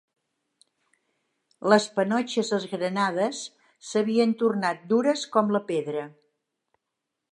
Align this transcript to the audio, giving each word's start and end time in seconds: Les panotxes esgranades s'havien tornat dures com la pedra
Les 1.73 1.85
panotxes 1.99 2.49
esgranades 2.57 3.43
s'havien 3.91 4.35
tornat 4.43 4.83
dures 4.95 5.27
com 5.37 5.55
la 5.57 5.63
pedra 5.69 6.07